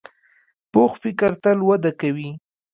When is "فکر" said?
1.03-1.31